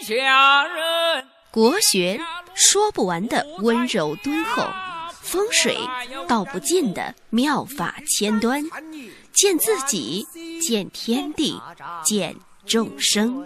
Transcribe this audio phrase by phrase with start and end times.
[0.00, 1.24] 下人。
[1.50, 2.18] 国学
[2.54, 4.62] 说不完的温柔敦厚，
[5.20, 5.76] 风水
[6.26, 8.62] 道不尽的妙法千端，
[9.32, 10.24] 见自己，
[10.60, 11.60] 见天地，
[12.02, 12.34] 见
[12.64, 13.44] 众生，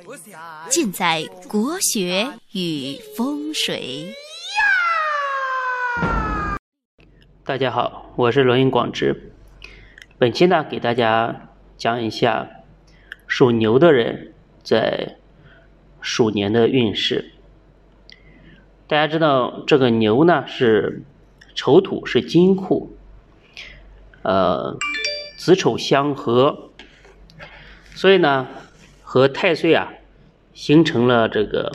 [0.68, 4.14] 尽在国学与风水。
[7.44, 9.32] 大家好，我是罗云广之。
[10.18, 12.48] 本期呢，给大家讲一下
[13.26, 15.16] 属牛的人在
[16.04, 17.32] 鼠年的运势。
[18.86, 21.02] 大家知道，这个牛呢是
[21.54, 22.94] 丑土，是金库，
[24.20, 24.76] 呃，
[25.38, 26.68] 子丑相合，
[27.94, 28.46] 所以呢，
[29.02, 29.94] 和太岁啊
[30.52, 31.72] 形成了这个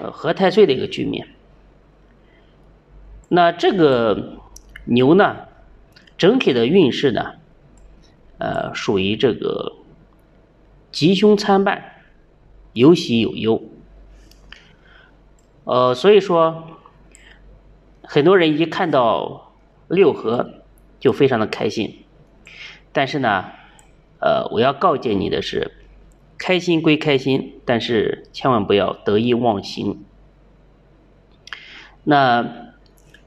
[0.00, 1.28] 呃合太岁的一个局面。
[3.28, 4.40] 那这个
[4.84, 5.36] 牛呢，
[6.16, 7.34] 整体的运势呢，
[8.38, 9.76] 呃，属于这个
[10.90, 12.02] 吉凶参半，
[12.72, 13.62] 有喜有忧。
[15.64, 16.78] 呃，所以说，
[18.02, 19.52] 很多人一看到
[19.86, 20.62] 六合
[20.98, 22.04] 就非常的开心，
[22.90, 23.44] 但是呢，
[24.20, 25.72] 呃，我要告诫你的是，
[26.38, 30.04] 开心归开心，但是千万不要得意忘形。
[32.04, 32.72] 那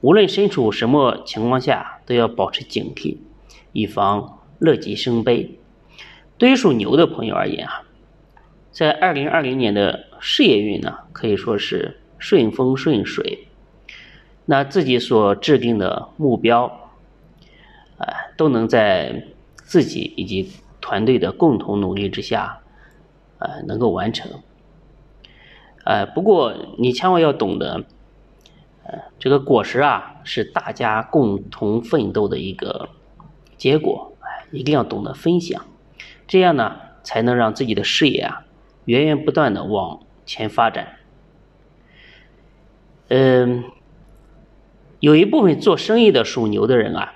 [0.00, 3.18] 无论身处什么情况下，都要保持警惕，
[3.70, 5.60] 以防乐极生悲。
[6.42, 7.84] 对于属牛的朋友而言啊，
[8.72, 12.00] 在二零二零年的事业运呢，可以说是。
[12.18, 13.48] 顺风顺水，
[14.44, 16.90] 那自己所制定的目标，
[17.98, 19.24] 哎，都能在
[19.56, 22.60] 自己以及团队的共同努力之下，
[23.38, 24.30] 呃，能够完成。
[25.84, 27.84] 呃，不过你千万要懂得，
[28.84, 32.88] 呃，这个果实啊，是大家共同奋斗的一个
[33.56, 35.64] 结果，哎，一定要懂得分享，
[36.32, 38.46] 这样呢，才能让自己的事业啊，
[38.86, 40.96] 源源不断的往前发展。
[43.08, 43.64] 嗯，
[44.98, 47.12] 有一部分做生意的属牛的人啊，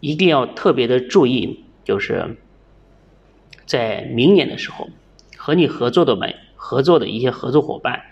[0.00, 2.38] 一定要特别的注意，就是
[3.66, 4.88] 在明年的时候，
[5.36, 8.04] 和你合作的们合作的一些合作伙伴，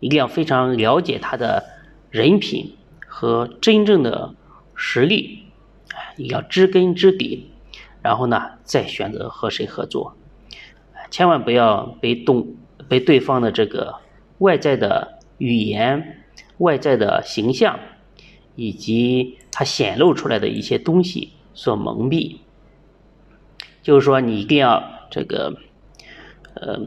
[0.00, 1.64] 一定要非常了解他的
[2.10, 4.34] 人品和真正的
[4.74, 5.44] 实力，
[6.16, 7.49] 你要知根知底，
[8.02, 10.16] 然后呢，再选择和谁合作，
[11.10, 12.54] 千万不要被动
[12.88, 13.96] 被对方的这个
[14.38, 15.20] 外在的。
[15.40, 16.18] 语言、
[16.58, 17.80] 外在的形象，
[18.56, 22.36] 以及他显露出来的一些东西所蒙蔽，
[23.82, 25.56] 就是说，你一定要这个，
[26.52, 26.78] 呃，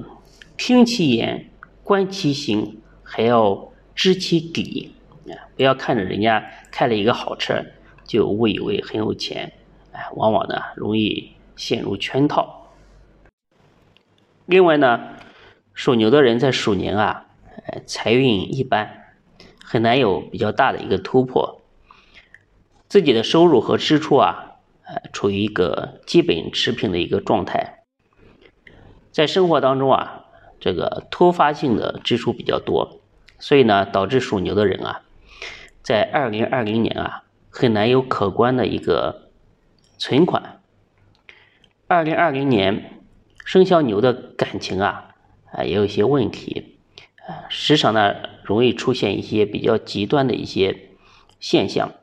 [0.55, 1.49] 听其言，
[1.83, 4.93] 观其行，还要知其底！
[5.55, 7.65] 不要看着人家开了一个好车，
[8.05, 9.51] 就误以为很有钱，
[9.93, 12.71] 哎，往往呢容易陷入圈套。
[14.45, 14.99] 另外呢，
[15.73, 17.27] 属牛的人在鼠年啊。
[17.85, 19.05] 财运一般，
[19.63, 21.61] 很难有比较大的一个突破。
[22.89, 24.55] 自己的收入和支出啊，
[24.85, 27.83] 呃，处于一个基本持平的一个状态。
[29.11, 30.25] 在生活当中啊，
[30.59, 32.99] 这个突发性的支出比较多，
[33.39, 35.01] 所以呢，导致属牛的人啊，
[35.83, 39.22] 在二零二零年啊，很难有可观的一个
[39.97, 40.61] 存款。
[41.87, 43.01] 二零二零年
[43.45, 45.15] 生肖牛的感情啊，
[45.51, 46.77] 啊，也有一些问题。
[47.25, 50.89] 啊时常呢，容易出现一些比较极端的一些
[51.39, 51.93] 现象，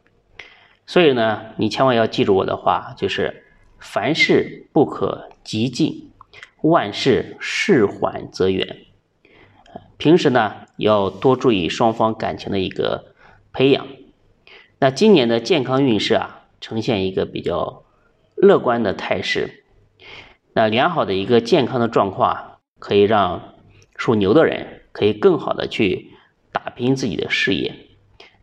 [0.87, 3.45] 所以呢，你千万要记住我的话，就是
[3.79, 6.11] 凡事不可急进，
[6.63, 8.79] 万事事缓则圆。
[9.99, 13.13] 平时呢，要多注意双方感情的一个
[13.53, 13.87] 培养。
[14.79, 17.85] 那今年的健康运势啊，呈现一个比较
[18.37, 19.65] 乐观的态势。
[20.53, 23.55] 那良好的一个健康的状况，可以让
[23.97, 24.77] 属牛的人。
[24.93, 26.11] 可以更好的去
[26.51, 27.77] 打拼自己的事业，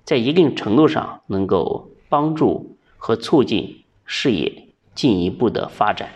[0.06, 6.10] 在一定程度上能够帮助和促进事业进一步的发展，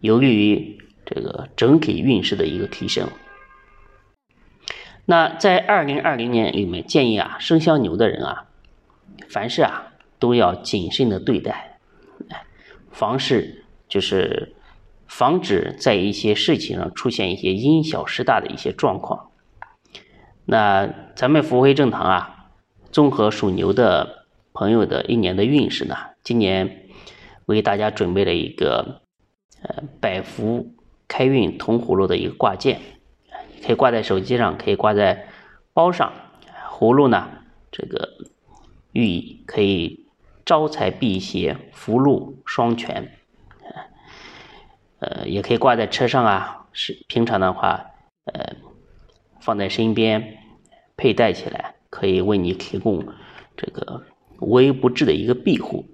[0.00, 3.08] 有利于这个整体运势的一个提升。
[5.06, 8.48] 那在二零二零年里面，建议啊，生肖牛的人啊，
[9.30, 9.87] 凡事啊
[10.18, 11.78] 都要谨慎的对待，
[12.90, 14.54] 防事就是
[15.06, 19.30] 防止在一些事情上出现一些因小失大的一些状况。
[20.44, 22.50] 那咱们福慧正堂啊，
[22.90, 26.88] 综合属牛的朋友的一年的运势呢，今年
[27.46, 29.02] 为大家准备了一个
[29.62, 30.74] 呃百福
[31.06, 32.80] 开运铜葫芦的一个挂件，
[33.64, 35.28] 可以挂在手机上，可以挂在
[35.72, 36.12] 包上。
[36.70, 37.28] 葫芦呢，
[37.70, 38.08] 这个
[38.92, 40.06] 寓意可以
[40.48, 43.12] 招财辟邪、福禄双全，
[44.98, 47.90] 呃，也可以挂在车上啊，是平常的话，
[48.24, 48.56] 呃，
[49.42, 50.38] 放在身边
[50.96, 53.06] 佩戴起来，可以为你提供
[53.58, 54.06] 这个
[54.40, 55.84] 无微不至的一个庇护。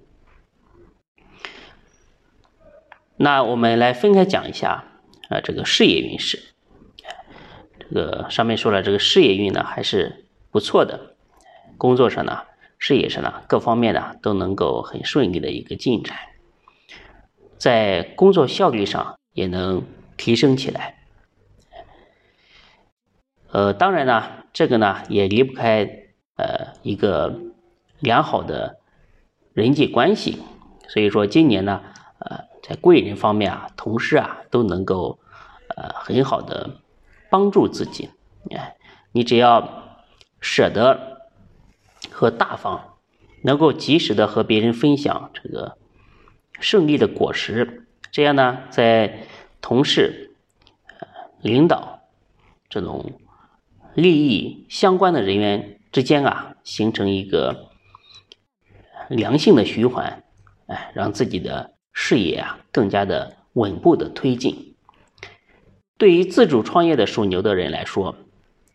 [3.17, 4.85] 那我们来分开讲一下
[5.27, 6.41] 啊，这个事业运势。
[7.77, 11.17] 这个上面说了，这个事业运呢还是不错的，
[11.77, 12.43] 工作上呢、
[12.77, 16.17] 事业上呢各方面呢都能够很顺利的一个进展，
[17.57, 19.83] 在工作效率上也能
[20.17, 20.97] 提升起来。
[23.51, 24.23] 呃，当然呢，
[24.53, 25.87] 这个呢也离不开
[26.35, 27.39] 呃一个
[27.99, 28.79] 良好的
[29.53, 30.39] 人际关系，
[30.87, 31.81] 所以说今年呢，
[32.19, 32.45] 呃。
[32.67, 35.19] 在贵人方面啊，同事啊都能够
[35.75, 36.81] 呃很好的
[37.29, 38.09] 帮助自己。
[38.49, 38.75] 哎，
[39.11, 39.99] 你只要
[40.41, 41.14] 舍得
[42.15, 42.95] 和大方，
[43.43, 45.77] 能够及时的和别人分享这个
[46.61, 49.27] 胜利的果实，这样呢，在
[49.59, 50.31] 同事、
[51.41, 51.99] 领导
[52.69, 53.19] 这种
[53.93, 57.69] 利益相关的人员之间啊，形成一个
[59.09, 60.23] 良性的循环，
[60.67, 61.75] 哎，让自己的。
[61.97, 64.75] 事业啊，更加的稳步的推进。
[65.97, 68.17] 对于自主创业的属牛的人来说，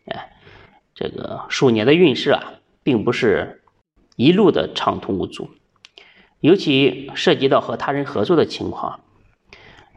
[0.07, 0.33] 哎，
[0.95, 3.63] 这个鼠年的运势啊，并不是
[4.17, 5.51] 一路的畅通无阻，
[6.41, 9.01] 尤其涉及到和他人合作的情况，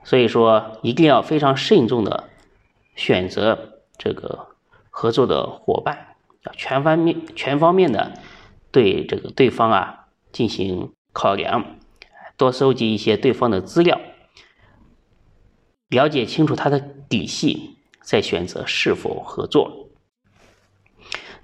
[0.03, 2.29] 所以说一定要非常慎重的
[2.95, 4.47] 选择这个
[4.89, 6.15] 合作的伙伴，
[6.45, 8.13] 要全方面、全方面的
[8.71, 11.77] 对这个对方啊进行考量。
[12.35, 14.01] 多收集一些对方的资料，
[15.89, 19.89] 了解清楚他的底细，再选择是否合作。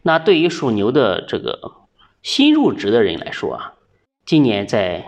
[0.01, 1.87] 那对于属牛的这个
[2.21, 3.73] 新入职的人来说啊，
[4.25, 5.05] 今年在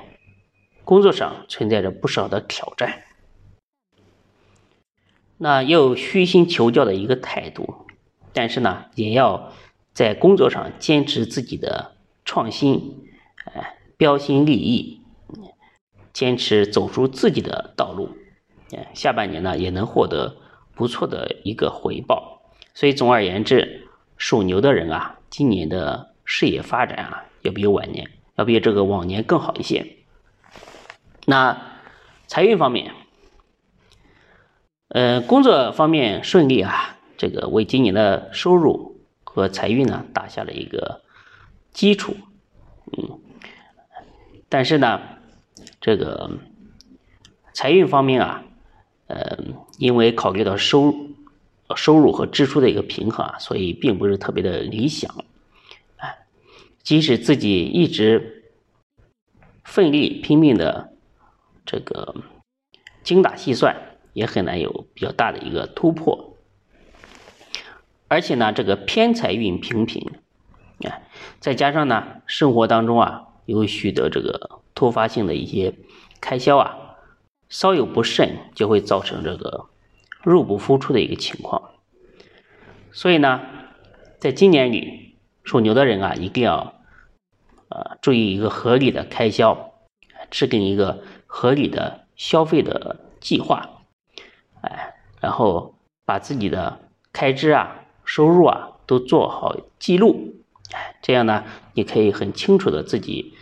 [0.83, 3.03] 工作上存在着不少的挑战，
[5.37, 7.87] 那要有虚心求教的一个态度，
[8.33, 9.51] 但是呢，也要
[9.93, 11.95] 在工作上坚持自己的
[12.25, 13.07] 创新，
[13.45, 14.99] 哎，标新立异。
[16.13, 18.09] 坚持走出自己的道路，
[18.93, 20.35] 下半年呢也能获得
[20.75, 22.41] 不错的一个回报。
[22.73, 23.87] 所以总而言之，
[24.21, 29.97] 属牛的人啊，今年的事业发展啊，要比往年要比这个往年更好一些。
[31.25, 31.59] 那
[32.27, 32.93] 财运方面，
[34.89, 41.01] 呃，工作方面顺利啊，这个为今年的收入和财运呢打下了一个
[41.73, 42.15] 基础。
[42.95, 43.19] 嗯，
[44.47, 45.01] 但是呢。
[45.79, 46.29] 这个
[47.53, 48.43] 财运方面啊，
[49.07, 49.39] 呃，
[49.79, 50.93] 因为考虑到收
[51.75, 55.25] 收入和支出的一个平衡啊，所以并不是特别的理想。
[55.97, 56.25] 哎，
[56.83, 58.51] 即使自己一直
[59.63, 60.93] 奋力拼命的
[61.65, 62.15] 这个
[63.03, 63.75] 精打细算，
[64.13, 66.37] 也很难有比较大的一个突破。
[68.07, 70.11] 而且呢，这个偏财运平平，
[70.83, 71.07] 哎，
[71.39, 74.61] 再加上呢，生活当中啊，有许多这个。
[74.73, 75.75] 突发性的一些
[76.19, 76.75] 开销啊，
[77.49, 79.65] 稍有不慎就会造成这个
[80.23, 81.71] 入不敷出的一个情况。
[82.91, 83.41] 所以呢，
[84.19, 86.81] 在今年里，属牛的人啊，一定要
[87.69, 89.73] 呃注意一个合理的开销，
[90.29, 93.81] 制定一个合理的消费的计划，
[94.61, 95.75] 哎，然后
[96.05, 96.79] 把自己的
[97.13, 100.35] 开支啊、收入啊都做好记录，
[100.73, 103.33] 哎，这样呢，你可以很清楚的自己。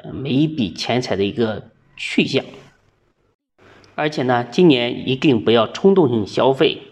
[0.00, 2.44] 呃每一笔钱财的一个去向，
[3.98, 6.82] 而且呢，今年一定不要冲动性消费，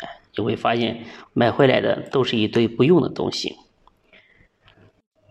[0.00, 1.04] 哎，你会发现
[1.34, 3.56] 买回来的都是一堆不用的东西。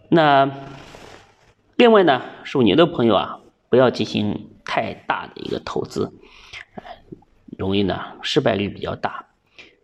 [0.10, 0.52] 那
[1.76, 6.14] 另外呢，属牛的朋友啊，不要进行太大的一个投资，
[7.58, 9.26] 容易呢失败率比较大，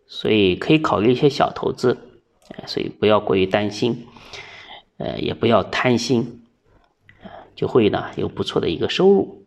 [0.06, 1.98] 所以可以考虑一些小投资，
[2.66, 4.06] 所以不要过于担心，
[4.98, 6.44] 呃，也不要贪心。
[7.56, 9.39] 就会呢有不错的一个收入。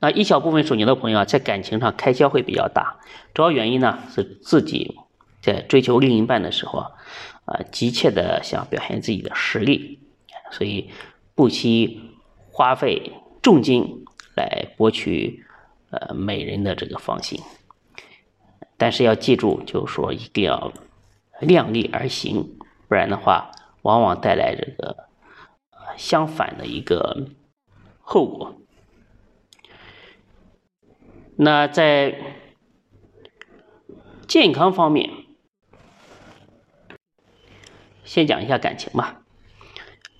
[0.00, 2.98] 那一小部分属牛的朋友啊，在感情上开销会比较大，
[3.34, 4.96] 主要原因呢是自己
[5.40, 6.90] 在追求另一半的时候啊，
[7.44, 9.98] 啊急切的想表现自己的实力，
[10.50, 10.90] 所以
[11.34, 12.00] 不惜
[12.50, 13.12] 花费
[13.42, 15.44] 重金来博取
[15.90, 17.40] 呃美人的这个芳心。
[18.76, 20.72] 但是要记住，就是说一定要
[21.40, 23.50] 量力而行，不然的话，
[23.82, 25.06] 往往带来这个。
[25.96, 27.28] 相反的一个
[28.00, 28.54] 后果。
[31.38, 32.14] 那在
[34.26, 35.10] 健康方面，
[38.04, 39.22] 先讲一下感情吧。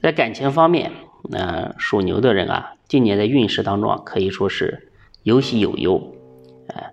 [0.03, 0.93] 在感情方面，
[1.31, 4.93] 那属牛的人啊，今年的运势当中啊，可以说是
[5.23, 6.15] 有喜有忧。
[6.69, 6.93] 哎，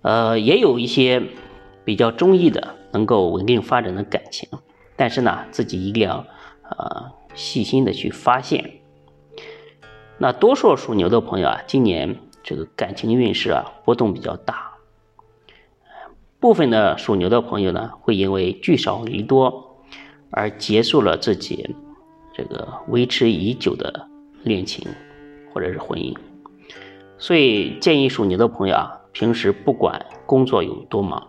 [0.00, 1.22] 呃，也有一些
[1.84, 4.48] 比较中意的、能够稳定发展的感情，
[4.96, 6.26] 但是呢，自己一定要
[6.62, 8.80] 呃细心的去发现。
[10.16, 12.16] 那多数属牛的朋友啊，今年
[12.48, 14.72] 这个感情运势啊波动比较大，
[16.40, 19.84] 部分的属牛的朋友呢，会因为聚少离多
[20.30, 21.76] 而结束了自己
[22.32, 24.08] 这个维持已久的
[24.44, 24.88] 恋情
[25.52, 26.16] 或者是婚姻。
[27.18, 31.28] 所以建议属牛的朋友啊，平时不管工作有多忙，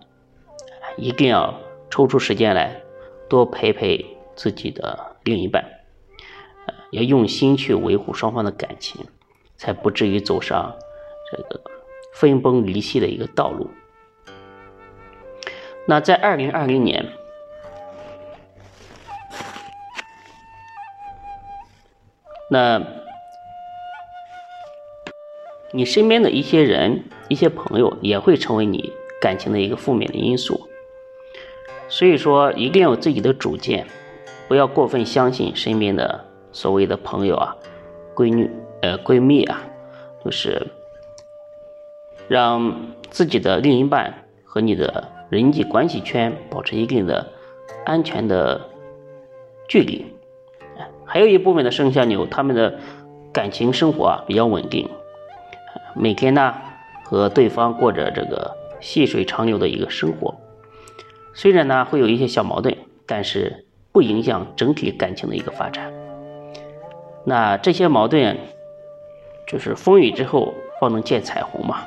[0.96, 1.54] 一定要
[1.90, 2.82] 抽出时间来
[3.28, 4.06] 多陪陪
[4.38, 5.66] 自己的另一半。
[6.92, 9.06] 要用心去维护双方的感情，
[9.58, 10.74] 才不至于走上
[11.32, 11.62] 这个
[12.14, 13.70] 分崩离析的一个道路。
[15.86, 17.06] 那在二零二零年，
[22.50, 22.82] 那
[25.72, 30.68] 你身边的一些人、一些朋友也会成为你感情的一个负面的因素。
[31.88, 33.88] 所以说，一定要有自己的主见，
[34.48, 36.26] 不要过分相信身边的。
[36.52, 37.56] 所谓的朋友啊，
[38.16, 38.50] 闺女
[38.82, 39.62] 呃闺蜜啊，
[40.26, 40.66] 就是
[42.30, 44.14] 让自己的另一半
[44.46, 47.28] 和你的人际关系圈保持一定的
[47.86, 48.70] 安全的
[49.68, 50.06] 距离。
[51.06, 52.80] 还有一部分的生肖牛，他们的
[53.34, 54.88] 感情生活啊比较稳定，
[55.96, 56.56] 每天呢
[57.04, 60.36] 和对方过着这个细水长流的一个生活。
[61.34, 65.92] 虽然呢会有一些小矛盾，但是不影响整体感情的一个发展。
[67.26, 68.38] 那这些矛盾，
[69.48, 71.86] 就是风雨之后方能见彩虹嘛？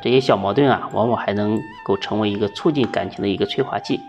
[0.00, 4.00] 这些小矛盾啊，往往还能够成为一个促进感情的一个催化剂。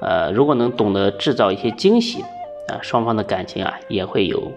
[0.00, 2.22] 呃，如果能懂得制造一些惊喜，
[2.68, 4.52] 啊，双方的感情啊，也会有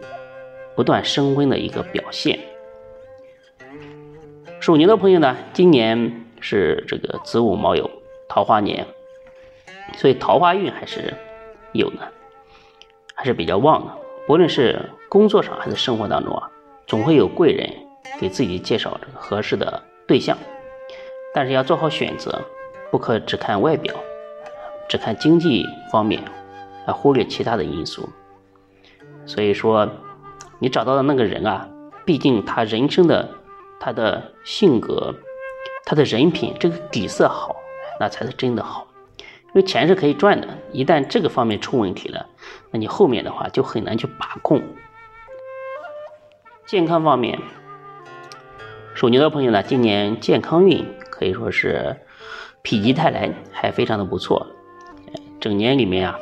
[0.75, 2.37] 不断升温的一个表现。
[4.59, 7.89] 属牛的朋友呢，今年是这个子午卯酉
[8.29, 8.85] 桃花年，
[9.95, 11.13] 所以桃花运还是
[11.71, 12.07] 有的，
[13.15, 13.91] 还是比较旺的。
[14.27, 14.79] 不论是
[15.09, 16.51] 工作上还是生活当中啊，
[16.85, 17.67] 总会有贵人
[18.21, 20.37] 给自己介绍这个合适的对象，
[21.33, 22.39] 但是要做好选择，
[22.91, 23.95] 不可只看外表，
[24.87, 26.21] 只看经济方面，
[26.85, 28.07] 而忽略其他的因素。
[29.25, 29.89] 所以说，
[30.59, 31.67] 你找到的那个人啊，
[32.05, 33.27] 毕竟他人生的
[33.79, 35.15] 他的性格、
[35.83, 37.55] 他的人品这个底色好，
[37.99, 38.87] 那才是真的好。
[39.17, 42.27] 因为钱是可以赚的，一旦这个方面出问题了，
[42.69, 44.61] 那你后面的话就很难去把控。
[46.67, 47.39] 健康方面，
[49.01, 51.97] 属牛的朋友呢，今年健康运可以说是
[52.63, 54.45] 否极泰来，还非常的不错。
[55.39, 56.19] 整年里面啊，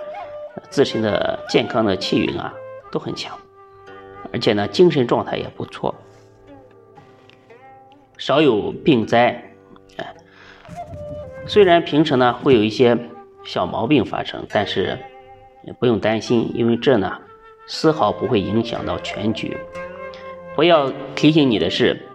[0.69, 2.53] 自身的健康的气运啊
[2.89, 3.37] 都很强，
[4.31, 5.93] 而且呢精神状态也不错，
[8.17, 9.43] 少有病灾。
[9.97, 10.15] 哎，
[11.45, 12.97] 虽然平时呢会有一些。
[13.45, 14.97] 小毛病发生，但是
[15.79, 17.19] 不用担心，因为这呢
[17.67, 19.57] 丝毫不会影响到全局。
[20.55, 22.08] 我要提醒你的是，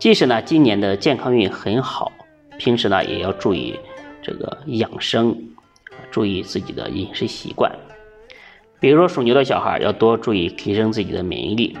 [0.00, 2.10] 即使呢今年的健康运很好，
[2.58, 3.78] 平时呢也要注意
[4.22, 5.36] 这个养生，
[6.10, 7.70] 注意自己的饮食习惯。
[8.80, 11.76] 比如说属牛的小孩要多注意提升自己的免疫力，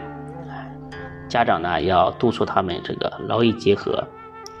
[1.28, 4.04] 家长呢要督促他们这个劳逸结合，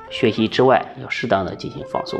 [0.08, 2.18] 学习之外要适当的进行放松。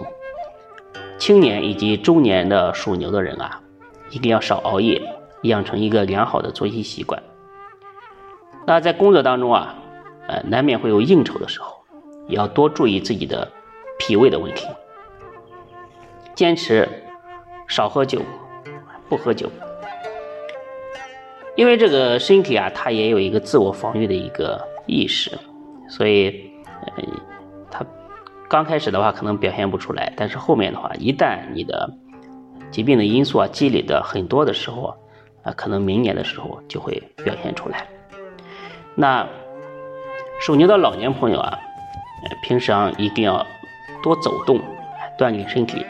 [1.17, 3.63] 青年以及中年的属牛的人啊，
[4.11, 5.01] 一定要少熬夜，
[5.45, 7.23] 养成一个良好的作息习惯。
[8.67, 9.75] 那在工作当中啊，
[10.31, 11.75] 呃，难免会有应酬的时候，
[12.29, 13.51] 也要多注意自己的
[13.99, 14.65] 脾胃的问题，
[16.37, 16.89] 坚持
[17.67, 18.23] 少喝酒，
[19.09, 19.51] 不喝酒，
[21.57, 25.37] 因为这个身体啊，它也有一个自我防御的一个意识，
[25.89, 26.53] 所以，
[26.97, 27.05] 呃。
[27.73, 27.87] 它
[28.49, 31.89] 刚开始的话可能表现不出来，但是后面的话，一旦你的
[32.71, 34.93] 疾病的因素啊积累的很多的时候
[35.45, 37.89] 啊，可能明年的时候就会表现出来。
[38.97, 39.25] 那
[40.41, 41.59] 属牛的老年朋友啊，
[42.43, 43.47] 平常一定要
[44.03, 44.59] 多走动，
[45.19, 45.85] 锻炼身体，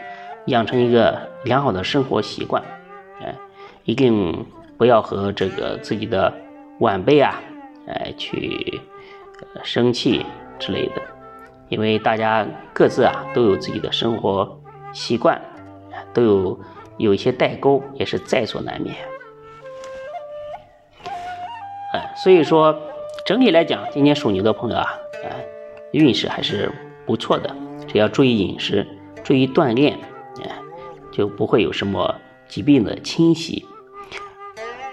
[0.47, 2.61] 养成一个良好的生活习惯。
[3.23, 3.33] 哎，
[3.85, 4.45] 一定
[4.77, 6.35] 不要和这个自己的
[6.81, 7.41] 晚辈啊，
[7.87, 8.81] 哎去
[9.63, 10.27] 生气
[10.59, 11.03] 之类的。
[11.69, 14.61] 因为大家各自啊都有自己的生活
[14.93, 15.41] 习惯，
[16.13, 16.61] 都有
[16.99, 18.97] 有一些代沟，也是在所难免。
[21.93, 22.77] 哎，所以说
[23.31, 25.47] 整体来讲，今年属牛的朋友啊，哎，
[25.93, 26.69] 运势还是
[27.07, 27.55] 不错的。
[27.87, 28.85] 只要注意饮食，
[29.23, 29.97] 注意锻炼，
[30.43, 30.51] 哎，
[31.13, 32.13] 就不会有什么
[32.49, 33.65] 疾病的侵袭。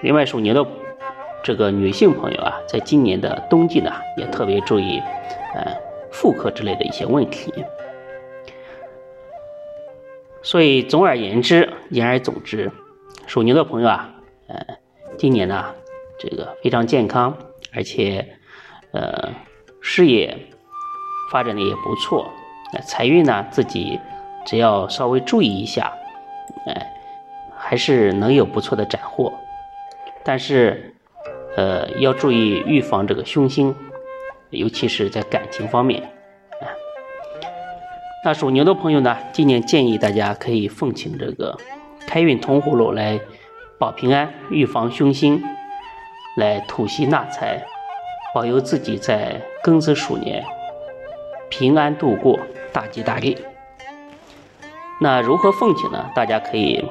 [0.03, 0.63] 另外，属牛的
[1.43, 5.01] 这个女性朋友啊，在今年的冬季呢，也特别注意，
[5.55, 5.75] 哎。
[6.11, 7.51] 妇科之类的一些问题。
[10.43, 12.71] 所以总而言之，言而总之，
[13.25, 14.13] 属牛的朋友啊，
[14.45, 14.77] 呃，
[15.17, 15.73] 今年呢，
[16.19, 17.35] 这个非常健康，
[17.73, 18.37] 而且
[18.91, 19.33] 呃，
[19.81, 20.37] 事业
[21.31, 22.29] 发展的也不错。
[22.73, 23.99] 那财运呢，自己
[24.45, 25.93] 只要稍微注意一下，
[26.65, 26.93] 哎，
[27.55, 29.33] 还是能有不错的斩获。
[30.23, 30.93] 但是，
[31.55, 33.73] 呃，要注意预防这个凶星，
[34.49, 36.01] 尤其是在感情方面。
[36.01, 36.67] 啊，
[38.25, 41.57] 那属牛的朋友呢，今年建议大家可以奉请这个
[42.05, 43.19] 开运铜葫芦来
[43.79, 45.41] 保平安、预防凶星，
[46.37, 47.61] 来吐息纳财，
[48.33, 50.45] 保佑自己在庚子鼠年
[51.49, 52.39] 平安度过。
[52.73, 53.35] 大吉大利。
[55.01, 56.11] 那如何奉请呢？
[56.13, 56.85] 大家可以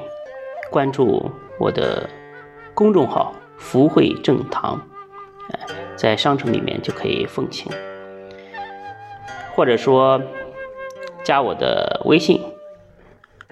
[0.69, 2.09] 关注我的
[2.73, 4.81] 公众号“福慧正堂”，
[5.53, 5.59] 哎，
[5.95, 7.71] 在商城里面就可以奉请，
[9.55, 10.21] 或者说
[11.23, 12.41] 加我的微信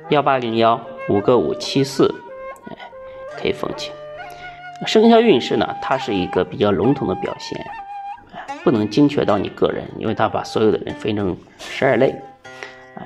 [0.10, 2.14] 幺八零幺五个五七四，
[2.70, 2.78] 哎，
[3.40, 3.94] 可以奉请。
[4.86, 7.65] 生肖运势呢，它是一个比较笼统的表现。
[8.63, 12.15] 不能精确到你个人，因为它把所有的人分成十二类。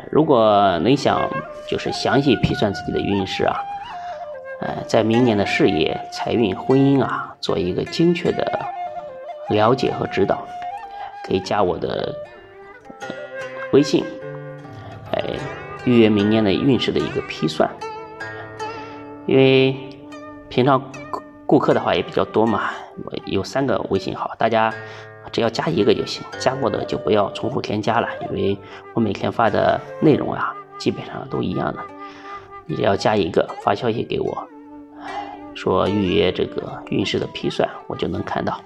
[0.09, 1.29] 如果你想
[1.69, 3.59] 就是详细批算自己的运势啊，
[4.61, 8.59] 呃，在明年的事业、财运、婚姻啊，做一个精确的
[9.49, 10.47] 了解和指导，
[11.25, 12.15] 可以加我的
[13.73, 14.05] 微信，
[15.11, 15.23] 来
[15.83, 17.69] 预约明年的运势的一个批算。
[19.25, 19.75] 因为
[20.47, 20.81] 平常
[21.49, 22.69] 顾客的话也比较多嘛，
[23.05, 24.71] 我有三个微信号，大家。
[25.31, 28.57] 只要加一个就行，加过的就不要重复添加了，因为
[28.95, 31.79] 我每天发的内容啊，基本上都一样的。
[32.65, 34.47] 你只要加一个，发消息给我，
[35.53, 38.59] 说预约这个运势的批算，我就能看到。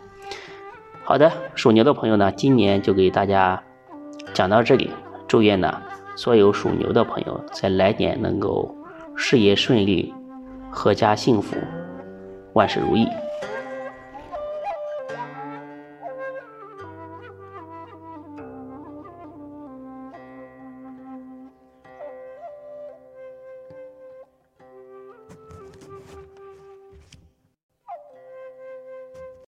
[1.03, 3.61] 好的，属牛的朋友呢，今年就给大家
[4.33, 4.89] 讲到这里。
[5.27, 5.81] 祝愿呢，
[6.15, 8.73] 所有属牛的朋友在来年能够
[9.17, 10.13] 事业顺利，
[10.71, 11.57] 阖家幸福，
[12.53, 13.07] 万事如意。